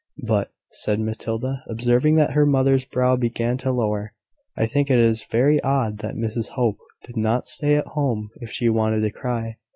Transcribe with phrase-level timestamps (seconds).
[0.25, 4.15] "But," said Matilda, observing that her mother's brow began to lower,
[4.57, 8.49] "I think it is very odd that Mrs Hope did not stay at home if
[8.49, 9.57] she wanted to cry.